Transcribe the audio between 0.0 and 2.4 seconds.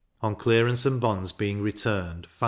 on clearance and bonds being returned 5s.